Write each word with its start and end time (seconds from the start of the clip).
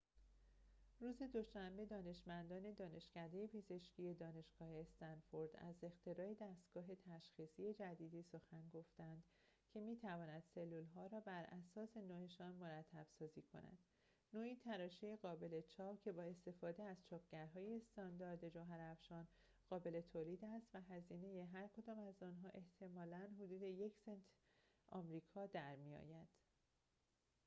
روز 0.99 1.21
دوشنبه 1.33 1.85
دانشمندان 1.85 2.73
دانشکده 2.73 3.47
پزشکی 3.47 4.13
دانشگاه 4.13 4.69
استنفورد 4.79 5.49
از 5.57 5.75
اختراع 5.83 6.33
دستگاه 6.33 6.95
تشخیصی 6.95 7.73
جدیدی 7.73 8.21
سخن 8.23 8.69
گفتند 8.73 9.23
که 9.69 9.79
می‌تواند 9.81 10.43
سلول‌ها 10.55 11.07
را 11.07 11.19
براساس 11.19 11.97
نوعشان 11.97 12.55
مرتب‌سازی 12.55 13.41
کند 13.41 13.77
نوعی 14.33 14.55
تراشه 14.55 15.15
قابل 15.15 15.61
چاپ 15.61 16.01
که 16.01 16.11
بااستفاده 16.11 16.83
از 16.83 16.97
چاپگرهای 17.09 17.77
استاندارد 17.77 18.49
جوهرافشان 18.49 19.27
قابل 19.69 20.01
تولید 20.01 20.45
است 20.45 20.67
و 20.73 20.81
هزینه 20.81 21.49
هرکدام 21.53 21.99
از 21.99 22.23
آنها 22.23 22.49
احتمالاً 22.49 23.27
حدود 23.41 23.61
یک 23.61 23.97
سنت 23.97 24.23
آمریکا 24.89 25.45
در 25.45 25.75
می‌آید 25.75 26.27